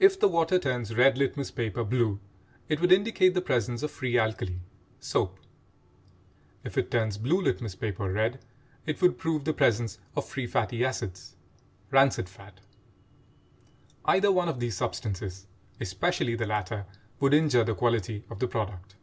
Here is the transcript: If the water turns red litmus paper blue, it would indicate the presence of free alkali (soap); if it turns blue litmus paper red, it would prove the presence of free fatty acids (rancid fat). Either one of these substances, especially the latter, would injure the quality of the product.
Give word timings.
If 0.00 0.18
the 0.18 0.26
water 0.26 0.58
turns 0.58 0.96
red 0.96 1.16
litmus 1.16 1.52
paper 1.52 1.84
blue, 1.84 2.18
it 2.68 2.80
would 2.80 2.90
indicate 2.90 3.34
the 3.34 3.40
presence 3.40 3.84
of 3.84 3.90
free 3.92 4.18
alkali 4.18 4.56
(soap); 4.98 5.38
if 6.64 6.76
it 6.76 6.90
turns 6.90 7.16
blue 7.18 7.40
litmus 7.40 7.76
paper 7.76 8.10
red, 8.12 8.40
it 8.84 9.00
would 9.00 9.16
prove 9.16 9.44
the 9.44 9.52
presence 9.52 10.00
of 10.16 10.26
free 10.28 10.48
fatty 10.48 10.84
acids 10.84 11.36
(rancid 11.92 12.28
fat). 12.28 12.58
Either 14.04 14.32
one 14.32 14.48
of 14.48 14.58
these 14.58 14.76
substances, 14.76 15.46
especially 15.78 16.34
the 16.34 16.44
latter, 16.44 16.86
would 17.20 17.32
injure 17.32 17.62
the 17.62 17.76
quality 17.76 18.24
of 18.28 18.40
the 18.40 18.48
product. 18.48 18.96